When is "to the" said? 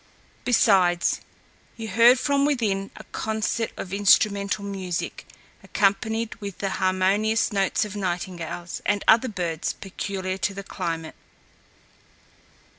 10.39-10.63